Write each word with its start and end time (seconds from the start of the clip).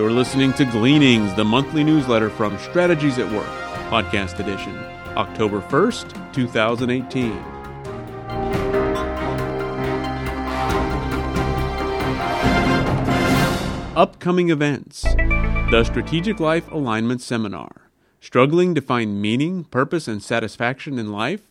You're 0.00 0.10
listening 0.10 0.54
to 0.54 0.64
Gleanings, 0.64 1.34
the 1.34 1.44
monthly 1.44 1.84
newsletter 1.84 2.30
from 2.30 2.56
Strategies 2.56 3.18
at 3.18 3.30
Work, 3.30 3.44
podcast 3.90 4.40
edition, 4.40 4.74
October 5.14 5.60
1st, 5.60 6.32
2018. 6.32 7.32
Upcoming 13.94 14.48
events 14.48 15.02
The 15.02 15.84
Strategic 15.84 16.40
Life 16.40 16.70
Alignment 16.70 17.20
Seminar. 17.20 17.90
Struggling 18.22 18.74
to 18.74 18.80
find 18.80 19.20
meaning, 19.20 19.64
purpose, 19.64 20.08
and 20.08 20.22
satisfaction 20.22 20.98
in 20.98 21.12
life? 21.12 21.42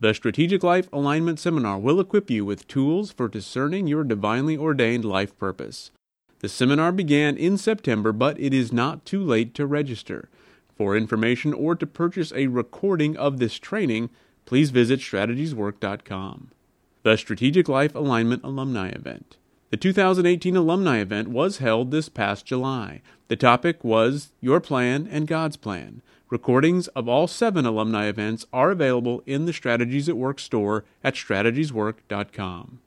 The 0.00 0.12
Strategic 0.12 0.64
Life 0.64 0.88
Alignment 0.92 1.38
Seminar 1.38 1.78
will 1.78 2.00
equip 2.00 2.30
you 2.30 2.44
with 2.44 2.66
tools 2.66 3.12
for 3.12 3.28
discerning 3.28 3.86
your 3.86 4.02
divinely 4.02 4.56
ordained 4.56 5.04
life 5.04 5.38
purpose. 5.38 5.92
The 6.42 6.48
seminar 6.48 6.90
began 6.90 7.36
in 7.36 7.56
September, 7.56 8.12
but 8.12 8.38
it 8.38 8.52
is 8.52 8.72
not 8.72 9.06
too 9.06 9.22
late 9.22 9.54
to 9.54 9.64
register. 9.64 10.28
For 10.76 10.96
information 10.96 11.54
or 11.54 11.76
to 11.76 11.86
purchase 11.86 12.32
a 12.34 12.48
recording 12.48 13.16
of 13.16 13.38
this 13.38 13.60
training, 13.60 14.10
please 14.44 14.70
visit 14.70 14.98
strategieswork.com. 14.98 16.50
The 17.04 17.16
Strategic 17.16 17.68
Life 17.68 17.94
Alignment 17.94 18.42
Alumni 18.42 18.88
Event. 18.88 19.36
The 19.70 19.76
2018 19.76 20.56
alumni 20.56 20.98
event 20.98 21.28
was 21.28 21.58
held 21.58 21.92
this 21.92 22.08
past 22.08 22.44
July. 22.44 23.02
The 23.28 23.36
topic 23.36 23.84
was 23.84 24.32
Your 24.40 24.60
Plan 24.60 25.08
and 25.08 25.28
God's 25.28 25.56
Plan. 25.56 26.02
Recordings 26.28 26.88
of 26.88 27.08
all 27.08 27.28
seven 27.28 27.64
alumni 27.64 28.06
events 28.06 28.46
are 28.52 28.72
available 28.72 29.22
in 29.26 29.46
the 29.46 29.52
Strategies 29.52 30.08
at 30.08 30.16
Work 30.16 30.40
store 30.40 30.84
at 31.04 31.14
strategieswork.com. 31.14 32.80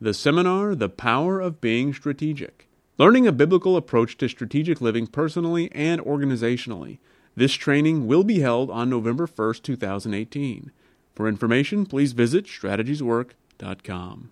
The 0.00 0.14
seminar, 0.14 0.76
The 0.76 0.88
Power 0.88 1.40
of 1.40 1.60
Being 1.60 1.92
Strategic. 1.92 2.68
Learning 2.98 3.26
a 3.26 3.32
biblical 3.32 3.74
approach 3.78 4.18
to 4.18 4.28
strategic 4.28 4.82
living 4.82 5.06
personally 5.06 5.72
and 5.72 5.98
organizationally. 6.02 6.98
This 7.34 7.54
training 7.54 8.06
will 8.06 8.22
be 8.22 8.40
held 8.40 8.70
on 8.70 8.90
November 8.90 9.26
1st, 9.26 9.62
2018. 9.62 10.70
For 11.14 11.26
information, 11.26 11.86
please 11.86 12.12
visit 12.12 12.44
strategieswork.com. 12.44 14.28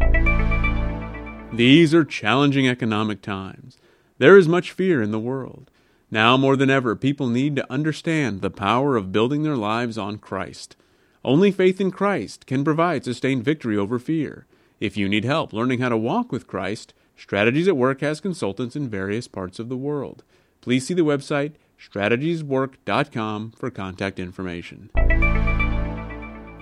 These 1.54 1.94
are 1.94 2.04
challenging 2.04 2.68
economic 2.68 3.22
times. 3.22 3.78
There 4.18 4.36
is 4.36 4.46
much 4.46 4.72
fear 4.72 5.00
in 5.00 5.10
the 5.10 5.18
world. 5.18 5.70
Now 6.10 6.36
more 6.36 6.56
than 6.56 6.68
ever, 6.68 6.94
people 6.94 7.28
need 7.28 7.56
to 7.56 7.72
understand 7.72 8.42
the 8.42 8.50
power 8.50 8.94
of 8.96 9.10
building 9.10 9.42
their 9.42 9.56
lives 9.56 9.96
on 9.96 10.18
Christ. 10.18 10.76
Only 11.24 11.50
faith 11.50 11.80
in 11.80 11.90
Christ 11.90 12.44
can 12.46 12.62
provide 12.62 13.04
sustained 13.04 13.42
victory 13.42 13.78
over 13.78 13.98
fear. 13.98 14.44
If 14.80 14.98
you 14.98 15.08
need 15.08 15.24
help 15.24 15.54
learning 15.54 15.80
how 15.80 15.88
to 15.88 15.96
walk 15.96 16.30
with 16.30 16.46
Christ, 16.46 16.92
Strategies 17.20 17.68
at 17.68 17.76
Work 17.76 18.00
has 18.00 18.18
consultants 18.18 18.74
in 18.74 18.88
various 18.88 19.28
parts 19.28 19.58
of 19.58 19.68
the 19.68 19.76
world. 19.76 20.24
Please 20.62 20.86
see 20.86 20.94
the 20.94 21.02
website 21.02 21.52
strategieswork.com 21.78 23.52
for 23.58 23.70
contact 23.70 24.18
information. 24.18 24.88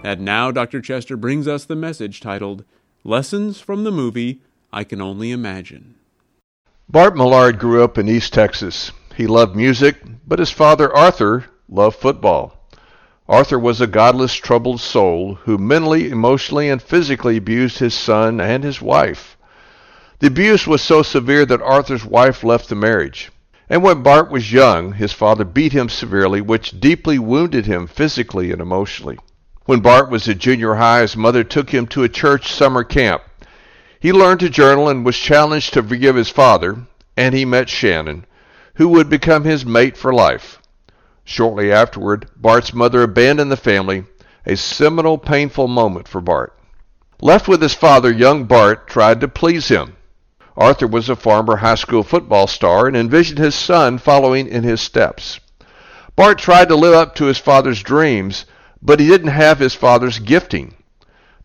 And 0.02 0.20
now 0.22 0.50
Dr. 0.50 0.80
Chester 0.80 1.16
brings 1.16 1.46
us 1.46 1.64
the 1.64 1.76
message 1.76 2.20
titled 2.20 2.64
Lessons 3.04 3.60
from 3.60 3.84
the 3.84 3.92
Movie 3.92 4.42
I 4.72 4.82
Can 4.82 5.00
Only 5.00 5.30
Imagine. 5.30 5.94
Bart 6.88 7.16
Millard 7.16 7.60
grew 7.60 7.84
up 7.84 7.96
in 7.96 8.08
East 8.08 8.34
Texas. 8.34 8.90
He 9.14 9.28
loved 9.28 9.54
music, 9.54 9.96
but 10.26 10.40
his 10.40 10.50
father, 10.50 10.92
Arthur, 10.92 11.44
loved 11.68 11.98
football. 11.98 12.58
Arthur 13.28 13.60
was 13.60 13.80
a 13.80 13.86
godless, 13.86 14.34
troubled 14.34 14.80
soul 14.80 15.36
who 15.36 15.56
mentally, 15.56 16.10
emotionally, 16.10 16.68
and 16.68 16.82
physically 16.82 17.36
abused 17.36 17.78
his 17.78 17.94
son 17.94 18.40
and 18.40 18.64
his 18.64 18.82
wife. 18.82 19.37
The 20.20 20.26
abuse 20.26 20.66
was 20.66 20.82
so 20.82 21.02
severe 21.02 21.46
that 21.46 21.62
Arthur's 21.62 22.04
wife 22.04 22.42
left 22.42 22.68
the 22.68 22.74
marriage. 22.74 23.30
And 23.70 23.84
when 23.84 24.02
Bart 24.02 24.32
was 24.32 24.52
young, 24.52 24.94
his 24.94 25.12
father 25.12 25.44
beat 25.44 25.72
him 25.72 25.88
severely, 25.88 26.40
which 26.40 26.80
deeply 26.80 27.20
wounded 27.20 27.66
him 27.66 27.86
physically 27.86 28.50
and 28.50 28.60
emotionally. 28.60 29.18
When 29.66 29.78
Bart 29.78 30.10
was 30.10 30.28
at 30.28 30.38
junior 30.38 30.74
high, 30.74 31.02
his 31.02 31.16
mother 31.16 31.44
took 31.44 31.70
him 31.70 31.86
to 31.88 32.02
a 32.02 32.08
church 32.08 32.52
summer 32.52 32.82
camp. 32.82 33.22
He 34.00 34.12
learned 34.12 34.40
to 34.40 34.48
journal 34.48 34.88
and 34.88 35.04
was 35.04 35.16
challenged 35.16 35.74
to 35.74 35.82
forgive 35.84 36.16
his 36.16 36.30
father, 36.30 36.78
and 37.16 37.32
he 37.32 37.44
met 37.44 37.68
Shannon, 37.68 38.26
who 38.74 38.88
would 38.88 39.08
become 39.08 39.44
his 39.44 39.64
mate 39.64 39.96
for 39.96 40.12
life. 40.12 40.58
Shortly 41.22 41.70
afterward, 41.70 42.26
Bart's 42.34 42.74
mother 42.74 43.02
abandoned 43.02 43.52
the 43.52 43.56
family, 43.56 44.04
a 44.44 44.56
seminal, 44.56 45.16
painful 45.16 45.68
moment 45.68 46.08
for 46.08 46.20
Bart. 46.20 46.58
Left 47.20 47.46
with 47.46 47.62
his 47.62 47.74
father, 47.74 48.10
young 48.10 48.44
Bart 48.46 48.88
tried 48.88 49.20
to 49.20 49.28
please 49.28 49.68
him. 49.68 49.94
Arthur 50.58 50.88
was 50.88 51.08
a 51.08 51.14
former 51.14 51.56
high 51.58 51.76
school 51.76 52.02
football 52.02 52.48
star 52.48 52.88
and 52.88 52.96
envisioned 52.96 53.38
his 53.38 53.54
son 53.54 53.96
following 53.96 54.48
in 54.48 54.64
his 54.64 54.80
steps. 54.80 55.38
Bart 56.16 56.38
tried 56.38 56.66
to 56.68 56.74
live 56.74 56.94
up 56.94 57.14
to 57.14 57.26
his 57.26 57.38
father's 57.38 57.80
dreams, 57.80 58.44
but 58.82 58.98
he 58.98 59.06
didn't 59.06 59.28
have 59.28 59.60
his 59.60 59.76
father's 59.76 60.18
gifting. 60.18 60.74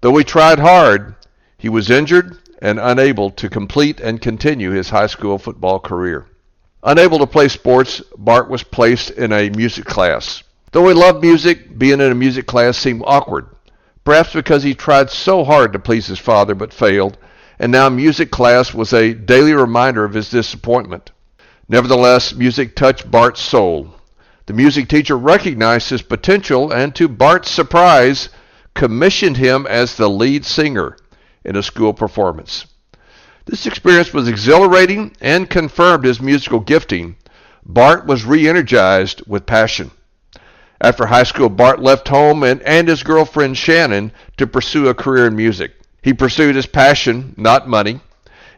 Though 0.02 0.18
he 0.18 0.23
tried 0.23 0.57
hard, 0.57 1.13
he 1.59 1.69
was 1.69 1.91
injured 1.91 2.40
and 2.59 2.79
unable 2.79 3.29
to 3.29 3.50
complete 3.50 4.00
and 4.00 4.19
continue 4.19 4.72
his 4.72 4.90
high 4.90 5.06
school 5.06 5.38
football 5.38 5.79
career. 5.79 6.25
Unable 6.81 7.19
to 7.19 7.28
play 7.28 7.50
sports, 7.50 8.02
Bart 8.18 8.50
was 8.50 8.63
placed 8.63 9.12
in 9.12 9.31
a 9.31 9.52
music 9.52 9.85
class. 9.85 10.41
Though 10.72 10.88
he 10.88 10.94
loved 10.96 11.22
music, 11.22 11.78
being 11.78 12.02
in 12.02 12.12
a 12.12 12.16
music 12.16 12.47
class 12.47 12.79
seemed 12.79 13.03
awkward, 13.06 13.46
perhaps 14.03 14.34
because 14.34 14.63
he 14.63 14.73
tried 14.73 15.12
so 15.12 15.44
hard 15.44 15.73
to 15.73 15.79
please 15.79 16.07
his 16.07 16.18
father 16.18 16.56
but 16.56 16.73
failed, 16.73 17.16
and 17.63 17.72
now 17.72 17.88
music 17.88 18.29
class 18.29 18.74
was 18.74 18.91
a 18.91 19.13
daily 19.13 19.53
reminder 19.53 20.03
of 20.03 20.13
his 20.13 20.29
disappointment. 20.29 21.13
Nevertheless, 21.69 22.35
music 22.35 22.75
touched 22.75 23.09
Bart's 23.09 23.40
soul. 23.40 23.96
The 24.47 24.53
music 24.53 24.90
teacher 24.90 25.18
recognized 25.18 25.90
his 25.90 26.02
potential 26.02 26.73
and, 26.73 26.94
to 26.96 27.07
Bart's 27.07 27.50
surprise, 27.50 28.28
commissioned 28.73 29.38
him 29.38 29.66
as 29.66 29.96
the 29.96 30.09
lead 30.09 30.44
singer 30.44 30.97
in 31.46 31.56
a 31.56 31.63
school 31.63 31.94
performance. 31.94 32.66
This 33.46 33.66
experience 33.66 34.13
was 34.13 34.28
exhilarating 34.28 35.16
and 35.22 35.50
confirmed 35.50 36.03
his 36.03 36.19
musical 36.19 36.59
gifting. 36.59 37.16
Bart 37.66 38.06
was 38.06 38.25
re 38.25 38.46
energized 38.46 39.22
with 39.25 39.46
passion. 39.46 39.91
After 40.81 41.06
high 41.06 41.23
school, 41.23 41.47
Bart 41.47 41.79
left 41.79 42.09
home 42.09 42.44
and, 42.44 42.62
and 42.63 42.90
his 42.90 43.03
girlfriend 43.03 43.56
Shannon 43.56 44.12
to 44.35 44.47
pursue 44.47 44.90
a 44.90 44.94
career 44.94 45.28
in 45.28 45.38
music. 45.38 45.75
He 46.03 46.14
pursued 46.14 46.56
his 46.56 46.66
passion, 46.66 47.34
not 47.38 47.68
money. 47.68 48.02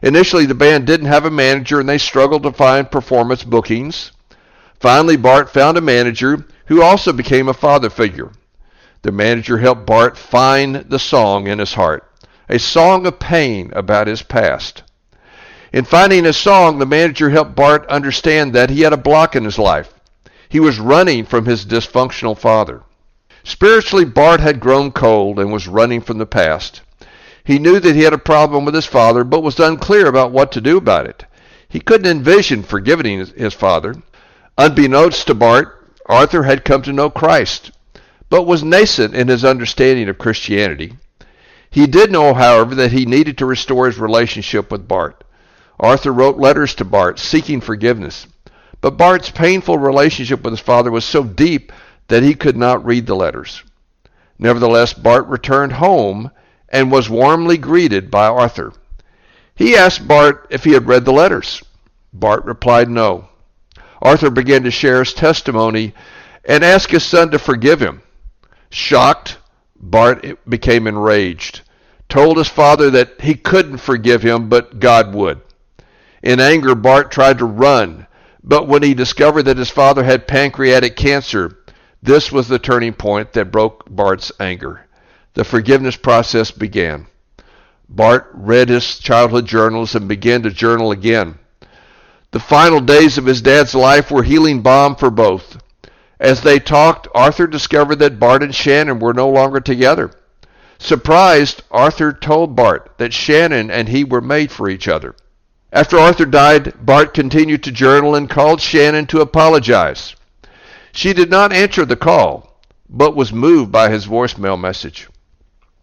Initially, 0.02 0.46
the 0.46 0.54
band 0.54 0.84
didn't 0.84 1.06
have 1.06 1.24
a 1.24 1.30
manager 1.30 1.78
and 1.78 1.88
they 1.88 1.96
struggled 1.96 2.42
to 2.42 2.52
find 2.52 2.90
performance 2.90 3.44
bookings. 3.44 4.10
Finally, 4.80 5.16
Bart 5.16 5.48
found 5.48 5.78
a 5.78 5.80
manager 5.80 6.44
who 6.66 6.82
also 6.82 7.12
became 7.12 7.48
a 7.48 7.54
father 7.54 7.88
figure. 7.88 8.32
The 9.02 9.12
manager 9.12 9.58
helped 9.58 9.86
Bart 9.86 10.18
find 10.18 10.76
the 10.88 10.98
song 10.98 11.46
in 11.46 11.60
his 11.60 11.74
heart, 11.74 12.10
a 12.48 12.58
song 12.58 13.06
of 13.06 13.20
pain 13.20 13.70
about 13.74 14.08
his 14.08 14.22
past. 14.22 14.82
In 15.72 15.84
finding 15.84 16.24
his 16.24 16.36
song, 16.36 16.78
the 16.78 16.86
manager 16.86 17.30
helped 17.30 17.54
Bart 17.54 17.86
understand 17.88 18.54
that 18.54 18.70
he 18.70 18.80
had 18.80 18.92
a 18.92 18.96
block 18.96 19.36
in 19.36 19.44
his 19.44 19.58
life. 19.58 19.94
He 20.48 20.58
was 20.58 20.80
running 20.80 21.24
from 21.24 21.46
his 21.46 21.64
dysfunctional 21.64 22.36
father. 22.36 22.82
Spiritually, 23.44 24.04
Bart 24.04 24.40
had 24.40 24.58
grown 24.58 24.90
cold 24.90 25.38
and 25.38 25.52
was 25.52 25.68
running 25.68 26.00
from 26.00 26.18
the 26.18 26.26
past. 26.26 26.80
He 27.46 27.60
knew 27.60 27.78
that 27.78 27.94
he 27.94 28.02
had 28.02 28.12
a 28.12 28.18
problem 28.18 28.64
with 28.64 28.74
his 28.74 28.86
father, 28.86 29.22
but 29.22 29.42
was 29.42 29.60
unclear 29.60 30.08
about 30.08 30.32
what 30.32 30.50
to 30.52 30.60
do 30.60 30.76
about 30.76 31.06
it. 31.06 31.24
He 31.68 31.78
couldn't 31.78 32.10
envision 32.10 32.64
forgiving 32.64 33.24
his 33.24 33.54
father. 33.54 33.94
Unbeknownst 34.58 35.28
to 35.28 35.34
Bart, 35.34 35.92
Arthur 36.06 36.42
had 36.42 36.64
come 36.64 36.82
to 36.82 36.92
know 36.92 37.08
Christ, 37.08 37.70
but 38.28 38.46
was 38.46 38.64
nascent 38.64 39.14
in 39.14 39.28
his 39.28 39.44
understanding 39.44 40.08
of 40.08 40.18
Christianity. 40.18 40.94
He 41.70 41.86
did 41.86 42.10
know, 42.10 42.34
however, 42.34 42.74
that 42.74 42.90
he 42.90 43.06
needed 43.06 43.38
to 43.38 43.46
restore 43.46 43.86
his 43.86 43.98
relationship 43.98 44.72
with 44.72 44.88
Bart. 44.88 45.22
Arthur 45.78 46.12
wrote 46.12 46.38
letters 46.38 46.74
to 46.76 46.84
Bart 46.84 47.20
seeking 47.20 47.60
forgiveness, 47.60 48.26
but 48.80 48.96
Bart's 48.96 49.30
painful 49.30 49.78
relationship 49.78 50.42
with 50.42 50.54
his 50.54 50.60
father 50.60 50.90
was 50.90 51.04
so 51.04 51.22
deep 51.22 51.72
that 52.08 52.24
he 52.24 52.34
could 52.34 52.56
not 52.56 52.84
read 52.84 53.06
the 53.06 53.14
letters. 53.14 53.62
Nevertheless, 54.36 54.94
Bart 54.94 55.28
returned 55.28 55.74
home 55.74 56.32
and 56.68 56.90
was 56.90 57.08
warmly 57.08 57.58
greeted 57.58 58.10
by 58.10 58.26
Arthur. 58.26 58.72
He 59.54 59.76
asked 59.76 60.06
Bart 60.06 60.46
if 60.50 60.64
he 60.64 60.72
had 60.72 60.86
read 60.86 61.04
the 61.04 61.12
letters. 61.12 61.62
Bart 62.12 62.44
replied 62.44 62.88
no. 62.88 63.28
Arthur 64.02 64.30
began 64.30 64.62
to 64.64 64.70
share 64.70 64.98
his 65.00 65.14
testimony 65.14 65.94
and 66.44 66.64
ask 66.64 66.90
his 66.90 67.04
son 67.04 67.30
to 67.30 67.38
forgive 67.38 67.80
him. 67.80 68.02
Shocked, 68.70 69.38
Bart 69.78 70.38
became 70.48 70.86
enraged, 70.86 71.62
told 72.08 72.36
his 72.36 72.48
father 72.48 72.90
that 72.90 73.20
he 73.20 73.34
couldn't 73.34 73.78
forgive 73.78 74.22
him, 74.22 74.48
but 74.48 74.78
God 74.78 75.14
would. 75.14 75.40
In 76.22 76.40
anger, 76.40 76.74
Bart 76.74 77.10
tried 77.10 77.38
to 77.38 77.44
run, 77.44 78.06
but 78.42 78.68
when 78.68 78.82
he 78.82 78.94
discovered 78.94 79.44
that 79.44 79.58
his 79.58 79.70
father 79.70 80.04
had 80.04 80.28
pancreatic 80.28 80.96
cancer, 80.96 81.58
this 82.02 82.30
was 82.30 82.48
the 82.48 82.58
turning 82.58 82.92
point 82.92 83.32
that 83.32 83.50
broke 83.50 83.84
Bart's 83.88 84.32
anger 84.38 84.85
the 85.36 85.44
forgiveness 85.44 85.96
process 85.96 86.50
began. 86.50 87.06
Bart 87.90 88.30
read 88.32 88.70
his 88.70 88.98
childhood 88.98 89.44
journals 89.44 89.94
and 89.94 90.08
began 90.08 90.42
to 90.42 90.50
journal 90.50 90.90
again. 90.90 91.38
The 92.30 92.40
final 92.40 92.80
days 92.80 93.18
of 93.18 93.26
his 93.26 93.42
dad's 93.42 93.74
life 93.74 94.10
were 94.10 94.22
healing 94.22 94.62
balm 94.62 94.96
for 94.96 95.10
both. 95.10 95.58
As 96.18 96.40
they 96.40 96.58
talked, 96.58 97.06
Arthur 97.14 97.46
discovered 97.46 97.96
that 97.96 98.18
Bart 98.18 98.42
and 98.42 98.54
Shannon 98.54 98.98
were 98.98 99.12
no 99.12 99.28
longer 99.28 99.60
together. 99.60 100.10
Surprised, 100.78 101.62
Arthur 101.70 102.14
told 102.14 102.56
Bart 102.56 102.92
that 102.96 103.12
Shannon 103.12 103.70
and 103.70 103.90
he 103.90 104.04
were 104.04 104.22
made 104.22 104.50
for 104.50 104.70
each 104.70 104.88
other. 104.88 105.14
After 105.70 105.98
Arthur 105.98 106.24
died, 106.24 106.72
Bart 106.80 107.12
continued 107.12 107.62
to 107.64 107.72
journal 107.72 108.14
and 108.14 108.30
called 108.30 108.62
Shannon 108.62 109.06
to 109.08 109.20
apologize. 109.20 110.16
She 110.92 111.12
did 111.12 111.28
not 111.28 111.52
answer 111.52 111.84
the 111.84 111.94
call, 111.94 112.58
but 112.88 113.14
was 113.14 113.34
moved 113.34 113.70
by 113.70 113.90
his 113.90 114.06
voicemail 114.06 114.58
message. 114.58 115.08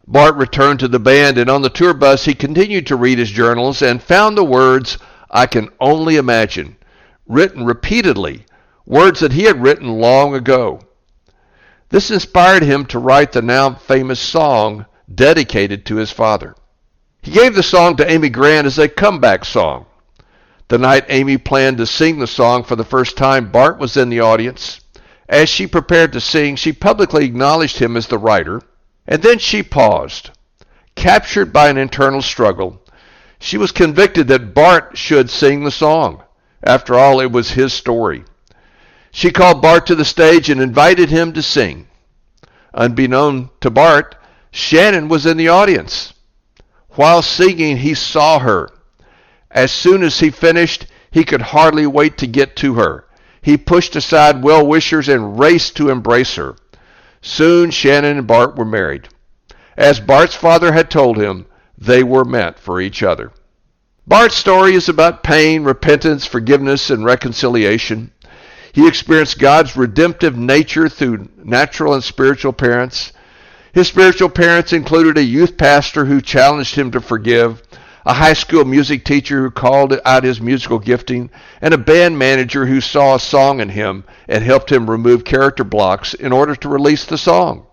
Bart 0.06 0.36
returned 0.36 0.80
to 0.82 0.90
the 0.90 1.00
band, 1.00 1.38
and 1.38 1.50
on 1.50 1.62
the 1.62 1.70
tour 1.70 1.94
bus, 1.94 2.26
he 2.26 2.34
continued 2.34 2.88
to 2.88 2.98
read 2.98 3.18
his 3.18 3.32
journals 3.32 3.82
and 3.82 4.04
found 4.04 4.38
the 4.38 4.44
words, 4.44 4.98
I 5.32 5.46
can 5.46 5.70
only 5.80 6.18
imagine, 6.18 6.76
written 7.26 7.66
repeatedly, 7.66 8.46
words 8.86 9.22
that 9.22 9.32
he 9.32 9.44
had 9.44 9.62
written 9.62 9.88
long 9.88 10.36
ago. 10.36 10.82
This 11.88 12.12
inspired 12.12 12.64
him 12.64 12.86
to 12.88 13.00
write 13.00 13.32
the 13.32 13.42
now 13.42 13.76
famous 13.76 14.20
song 14.20 14.86
dedicated 15.14 15.86
to 15.86 15.96
his 15.96 16.12
father. 16.12 16.56
He 17.22 17.32
gave 17.32 17.56
the 17.56 17.64
song 17.64 17.96
to 17.96 18.12
Amy 18.12 18.30
Grant 18.30 18.68
as 18.68 18.78
a 18.78 18.90
comeback 18.90 19.46
song. 19.46 19.86
The 20.68 20.78
night 20.78 21.06
Amy 21.08 21.38
planned 21.38 21.78
to 21.78 21.86
sing 21.86 22.20
the 22.20 22.28
song 22.28 22.64
for 22.64 22.76
the 22.76 22.84
first 22.84 23.16
time, 23.16 23.52
Bart 23.52 23.80
was 23.80 23.96
in 23.96 24.10
the 24.10 24.20
audience. 24.20 24.82
As 25.30 25.48
she 25.48 25.66
prepared 25.66 26.12
to 26.14 26.20
sing, 26.20 26.58
she 26.58 26.74
publicly 26.74 27.24
acknowledged 27.24 27.80
him 27.80 27.96
as 27.96 28.08
the 28.08 28.18
writer, 28.18 28.62
and 29.08 29.22
then 29.22 29.40
she 29.40 29.64
paused. 29.64 30.32
Captured 30.96 31.52
by 31.52 31.70
an 31.70 31.78
internal 31.78 32.22
struggle, 32.22 32.82
she 33.40 33.58
was 33.58 33.72
convicted 33.72 34.28
that 34.28 34.54
Bart 34.54 34.98
should 34.98 35.30
sing 35.30 35.64
the 35.64 35.72
song. 35.72 36.24
After 36.64 36.96
all, 36.96 37.20
it 37.20 37.32
was 37.32 37.52
his 37.52 37.74
story. 37.74 38.24
She 39.12 39.32
called 39.32 39.62
Bart 39.62 39.86
to 39.88 39.96
the 39.96 40.06
stage 40.06 40.50
and 40.50 40.62
invited 40.62 41.10
him 41.10 41.34
to 41.34 41.42
sing. 41.42 41.88
Unbeknown 42.74 43.50
to 43.62 43.70
Bart, 43.70 44.16
Shannon 44.52 45.10
was 45.10 45.26
in 45.26 45.38
the 45.38 45.50
audience. 45.50 46.14
While 46.92 47.22
singing, 47.22 47.78
he 47.78 47.96
saw 47.96 48.40
her. 48.40 48.70
As 49.52 49.72
soon 49.72 50.04
as 50.04 50.20
he 50.20 50.30
finished, 50.30 50.88
he 51.12 51.24
could 51.24 51.42
hardly 51.42 51.86
wait 51.86 52.18
to 52.20 52.28
get 52.28 52.56
to 52.58 52.76
her. 52.76 53.06
He 53.42 53.58
pushed 53.58 53.96
aside 53.96 54.42
well 54.42 54.66
wishers 54.66 55.10
and 55.10 55.38
raced 55.38 55.76
to 55.78 55.90
embrace 55.90 56.36
her. 56.36 56.56
Soon 57.24 57.72
Shannon 57.72 58.18
and 58.18 58.28
Bart 58.28 58.58
were 58.58 58.66
married. 58.66 59.08
As 59.78 60.02
Bart's 60.02 60.36
father 60.36 60.74
had 60.74 60.92
told 60.92 61.18
him, 61.18 61.46
they 61.78 62.04
were 62.04 62.26
meant 62.26 62.60
for 62.60 62.82
each 62.82 63.02
other. 63.02 63.32
Bart's 64.06 64.36
story 64.36 64.76
is 64.76 64.90
about 64.90 65.24
pain, 65.24 65.64
repentance, 65.64 66.26
forgiveness, 66.26 66.90
and 66.90 67.06
reconciliation. 67.06 68.12
He 68.74 68.86
experienced 68.86 69.40
God's 69.40 69.78
redemptive 69.78 70.38
nature 70.38 70.90
through 70.90 71.30
natural 71.38 71.94
and 71.94 72.04
spiritual 72.04 72.52
parents. 72.52 73.14
His 73.72 73.88
spiritual 73.88 74.30
parents 74.30 74.74
included 74.74 75.18
a 75.18 75.24
youth 75.24 75.58
pastor 75.58 76.04
who 76.06 76.20
challenged 76.20 76.76
him 76.76 76.92
to 76.92 77.00
forgive, 77.00 77.64
a 78.06 78.14
high 78.14 78.34
school 78.34 78.66
music 78.66 79.06
teacher 79.06 79.42
who 79.42 79.52
called 79.52 80.00
out 80.06 80.24
his 80.24 80.42
musical 80.42 80.80
gifting, 80.80 81.30
and 81.62 81.74
a 81.74 81.78
band 81.78 82.18
manager 82.18 82.66
who 82.66 82.82
saw 82.82 83.16
a 83.16 83.20
song 83.20 83.60
in 83.60 83.70
him 83.70 84.04
and 84.28 84.44
helped 84.44 84.72
him 84.72 84.90
remove 84.90 85.24
character 85.24 85.64
blocks 85.64 86.14
in 86.14 86.32
order 86.32 86.56
to 86.56 86.70
release 86.70 87.06
the 87.06 87.18
song. 87.18 87.66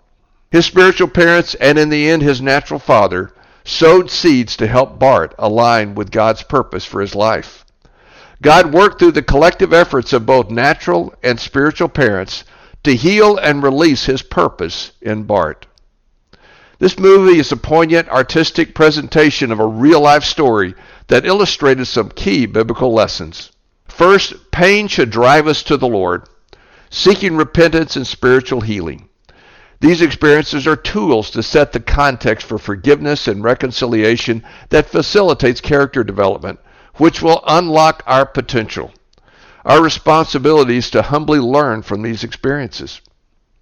His 0.51 0.67
spiritual 0.67 1.09
parents, 1.09 1.55
and 1.55 1.79
in 1.79 1.89
the 1.89 2.09
end 2.09 2.23
his 2.23 2.41
natural 2.41 2.81
father, 2.81 3.33
sowed 3.65 4.11
seeds 4.11 4.57
to 4.57 4.67
help 4.67 4.99
Bart 4.99 5.35
align 5.39 5.95
with 5.95 6.11
God's 6.11 6.43
purpose 6.43 6.85
for 6.85 7.01
his 7.01 7.15
life. 7.15 7.65
God 8.43 8.73
worked 8.73 8.99
through 8.99 9.13
the 9.13 9.23
collective 9.23 9.73
efforts 9.73 10.13
of 10.13 10.27
both 10.27 10.51
natural 10.51 11.15
and 11.23 11.39
spiritual 11.39 11.89
parents 11.89 12.45
to 12.85 12.97
heal 12.97 13.37
and 13.37 13.63
release 13.63 14.07
his 14.07 14.23
purpose 14.23 14.93
in 15.03 15.25
Bart. 15.25 15.67
This 16.81 16.99
movie 16.99 17.39
is 17.39 17.53
a 17.53 17.59
poignant 17.59 18.09
artistic 18.09 18.75
presentation 18.75 19.53
of 19.53 19.61
a 19.61 19.67
real 19.67 20.01
life 20.01 20.25
story 20.25 20.75
that 21.09 21.27
illustrated 21.27 21.85
some 21.85 22.09
key 22.09 22.47
biblical 22.47 22.91
lessons. 22.91 23.53
First, 23.87 24.51
pain 24.51 24.89
should 24.89 25.11
drive 25.11 25.47
us 25.47 25.63
to 25.65 25.77
the 25.77 25.87
Lord, 25.87 26.27
seeking 26.89 27.37
repentance 27.37 27.97
and 27.97 28.07
spiritual 28.07 28.63
healing. 28.63 29.11
These 29.81 30.01
experiences 30.01 30.67
are 30.67 30.75
tools 30.75 31.31
to 31.33 31.43
set 31.43 31.73
the 31.73 31.81
context 31.81 32.47
for 32.47 32.57
forgiveness 32.57 33.29
and 33.29 33.45
reconciliation 33.45 34.43
that 34.71 34.89
facilitates 34.89 35.61
character 35.61 36.03
development, 36.03 36.61
which 36.95 37.21
will 37.21 37.45
unlock 37.47 38.03
our 38.07 38.25
potential. 38.25 38.91
Our 39.67 39.83
responsibility 39.83 40.79
is 40.79 40.89
to 40.93 41.03
humbly 41.03 41.41
learn 41.41 41.83
from 41.83 42.01
these 42.01 42.25
experiences. 42.25 43.03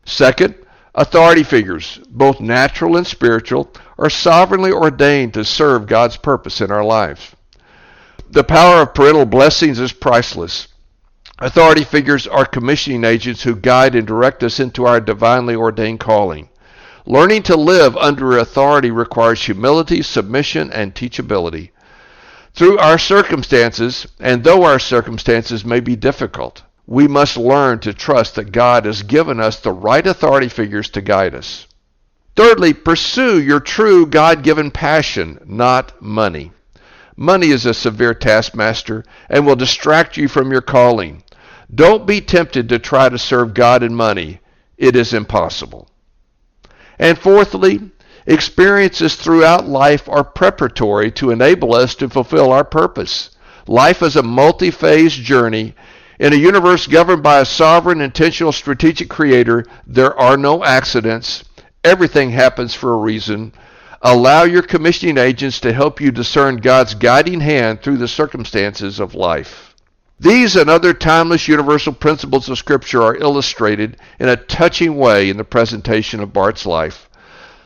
Second, 0.04 0.54
Authority 0.98 1.44
figures, 1.44 2.00
both 2.10 2.40
natural 2.40 2.96
and 2.96 3.06
spiritual, 3.06 3.70
are 4.00 4.10
sovereignly 4.10 4.72
ordained 4.72 5.32
to 5.34 5.44
serve 5.44 5.86
God's 5.86 6.16
purpose 6.16 6.60
in 6.60 6.72
our 6.72 6.82
lives. 6.82 7.36
The 8.28 8.42
power 8.42 8.82
of 8.82 8.94
parental 8.94 9.24
blessings 9.24 9.78
is 9.78 9.92
priceless. 9.92 10.66
Authority 11.38 11.84
figures 11.84 12.26
are 12.26 12.44
commissioning 12.44 13.04
agents 13.04 13.44
who 13.44 13.54
guide 13.54 13.94
and 13.94 14.08
direct 14.08 14.42
us 14.42 14.58
into 14.58 14.86
our 14.86 15.00
divinely 15.00 15.54
ordained 15.54 16.00
calling. 16.00 16.48
Learning 17.06 17.44
to 17.44 17.54
live 17.54 17.96
under 17.96 18.36
authority 18.36 18.90
requires 18.90 19.44
humility, 19.44 20.02
submission, 20.02 20.72
and 20.72 20.96
teachability. 20.96 21.70
Through 22.54 22.76
our 22.78 22.98
circumstances, 22.98 24.08
and 24.18 24.42
though 24.42 24.64
our 24.64 24.80
circumstances 24.80 25.64
may 25.64 25.78
be 25.78 25.94
difficult, 25.94 26.64
we 26.88 27.06
must 27.06 27.36
learn 27.36 27.78
to 27.78 27.92
trust 27.92 28.34
that 28.34 28.50
God 28.50 28.86
has 28.86 29.02
given 29.02 29.38
us 29.38 29.60
the 29.60 29.70
right 29.70 30.06
authority 30.06 30.48
figures 30.48 30.88
to 30.90 31.02
guide 31.02 31.34
us. 31.34 31.66
Thirdly, 32.34 32.72
pursue 32.72 33.38
your 33.42 33.60
true 33.60 34.06
God 34.06 34.42
given 34.42 34.70
passion, 34.70 35.38
not 35.44 36.00
money. 36.00 36.50
Money 37.14 37.48
is 37.48 37.66
a 37.66 37.74
severe 37.74 38.14
taskmaster 38.14 39.04
and 39.28 39.44
will 39.44 39.54
distract 39.54 40.16
you 40.16 40.28
from 40.28 40.50
your 40.50 40.62
calling. 40.62 41.22
Don't 41.74 42.06
be 42.06 42.22
tempted 42.22 42.70
to 42.70 42.78
try 42.78 43.10
to 43.10 43.18
serve 43.18 43.52
God 43.52 43.82
in 43.82 43.94
money. 43.94 44.40
It 44.78 44.96
is 44.96 45.12
impossible. 45.12 45.90
And 46.98 47.18
fourthly, 47.18 47.90
experiences 48.24 49.14
throughout 49.14 49.68
life 49.68 50.08
are 50.08 50.24
preparatory 50.24 51.10
to 51.12 51.32
enable 51.32 51.74
us 51.74 51.94
to 51.96 52.08
fulfill 52.08 52.50
our 52.50 52.64
purpose. 52.64 53.28
Life 53.66 54.00
is 54.00 54.16
a 54.16 54.22
multi 54.22 54.70
phase 54.70 55.12
journey 55.12 55.74
in 56.18 56.32
a 56.32 56.36
universe 56.36 56.86
governed 56.86 57.22
by 57.22 57.40
a 57.40 57.44
sovereign, 57.44 58.00
intentional, 58.00 58.52
strategic 58.52 59.08
creator, 59.08 59.64
there 59.86 60.18
are 60.18 60.36
no 60.36 60.64
accidents. 60.64 61.44
Everything 61.84 62.30
happens 62.30 62.74
for 62.74 62.92
a 62.92 62.98
reason. 62.98 63.52
Allow 64.02 64.44
your 64.44 64.62
commissioning 64.62 65.18
agents 65.18 65.60
to 65.60 65.72
help 65.72 66.00
you 66.00 66.10
discern 66.10 66.56
God's 66.56 66.94
guiding 66.94 67.40
hand 67.40 67.82
through 67.82 67.98
the 67.98 68.08
circumstances 68.08 69.00
of 69.00 69.14
life. 69.14 69.74
These 70.20 70.56
and 70.56 70.68
other 70.68 70.92
timeless 70.92 71.46
universal 71.46 71.92
principles 71.92 72.48
of 72.48 72.58
Scripture 72.58 73.02
are 73.02 73.16
illustrated 73.16 73.96
in 74.18 74.28
a 74.28 74.36
touching 74.36 74.96
way 74.96 75.30
in 75.30 75.36
the 75.36 75.44
presentation 75.44 76.20
of 76.20 76.32
Bart's 76.32 76.66
life. 76.66 77.08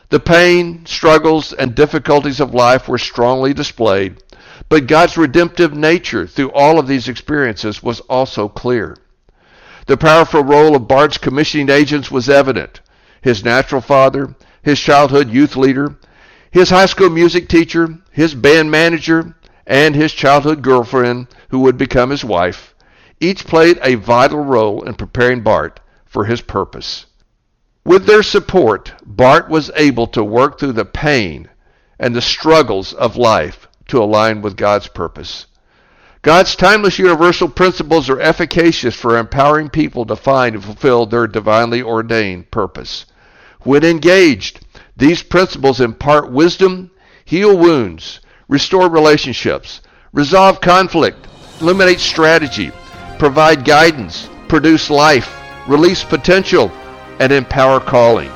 The 0.09 0.19
pain, 0.19 0.85
struggles, 0.85 1.53
and 1.53 1.73
difficulties 1.73 2.39
of 2.39 2.53
life 2.53 2.87
were 2.87 2.99
strongly 2.99 3.55
displayed. 3.55 4.22
But 4.69 4.87
God's 4.87 5.17
redemptive 5.17 5.73
nature 5.73 6.27
through 6.27 6.51
all 6.51 6.79
of 6.79 6.87
these 6.87 7.07
experiences 7.07 7.81
was 7.81 7.99
also 8.01 8.47
clear. 8.47 8.97
The 9.87 9.97
powerful 9.97 10.43
role 10.43 10.75
of 10.75 10.87
Bart's 10.87 11.17
commissioning 11.17 11.69
agents 11.69 12.09
was 12.09 12.29
evident. 12.29 12.79
His 13.21 13.43
natural 13.43 13.81
father, 13.81 14.35
his 14.61 14.79
childhood 14.79 15.29
youth 15.29 15.55
leader, 15.55 15.95
his 16.51 16.69
high 16.69 16.85
school 16.85 17.09
music 17.09 17.49
teacher, 17.49 17.97
his 18.11 18.35
band 18.35 18.69
manager, 18.69 19.35
and 19.65 19.95
his 19.95 20.13
childhood 20.13 20.61
girlfriend, 20.61 21.27
who 21.49 21.59
would 21.59 21.77
become 21.77 22.09
his 22.11 22.23
wife, 22.23 22.75
each 23.19 23.47
played 23.47 23.79
a 23.81 23.95
vital 23.95 24.39
role 24.39 24.83
in 24.83 24.93
preparing 24.93 25.41
Bart 25.41 25.79
for 26.05 26.25
his 26.25 26.41
purpose. 26.41 27.07
With 27.85 28.05
their 28.05 28.23
support, 28.23 28.93
Bart 29.05 29.49
was 29.49 29.71
able 29.75 30.07
to 30.07 30.23
work 30.23 30.59
through 30.59 30.73
the 30.73 30.85
pain 30.85 31.49
and 31.99 32.15
the 32.15 32.21
struggles 32.21 32.93
of 32.93 33.17
life 33.17 33.67
to 33.87 34.01
align 34.01 34.41
with 34.41 34.57
God's 34.57 34.87
purpose. 34.87 35.47
God's 36.23 36.55
timeless 36.55 36.99
universal 36.99 37.49
principles 37.49 38.09
are 38.09 38.19
efficacious 38.19 38.95
for 38.95 39.17
empowering 39.17 39.69
people 39.69 40.05
to 40.05 40.15
find 40.15 40.55
and 40.55 40.63
fulfill 40.63 41.05
their 41.05 41.27
divinely 41.27 41.81
ordained 41.81 42.49
purpose. 42.49 43.05
When 43.61 43.83
engaged, 43.83 44.65
these 44.95 45.21
principles 45.21 45.81
impart 45.81 46.31
wisdom, 46.31 46.91
heal 47.25 47.57
wounds, 47.57 48.21
restore 48.47 48.89
relationships, 48.89 49.81
resolve 50.13 50.61
conflict, 50.61 51.27
eliminate 51.59 51.99
strategy, 51.99 52.71
provide 53.19 53.65
guidance, 53.65 54.29
produce 54.47 54.89
life, 54.89 55.29
release 55.67 56.05
potential, 56.05 56.71
and 57.19 57.33
empower 57.33 57.81
calling. 57.81 58.31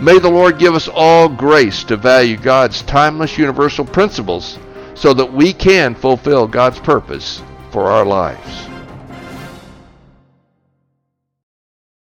May 0.00 0.18
the 0.20 0.30
Lord 0.30 0.58
give 0.58 0.74
us 0.74 0.88
all 0.88 1.28
grace 1.28 1.82
to 1.84 1.96
value 1.96 2.36
God's 2.36 2.82
timeless 2.82 3.36
universal 3.36 3.84
principles 3.84 4.58
so 4.94 5.14
that 5.14 5.32
we 5.32 5.52
can 5.52 5.94
fulfill 5.94 6.46
God's 6.46 6.78
purpose 6.80 7.42
for 7.70 7.90
our 7.90 8.04
lives. 8.04 8.71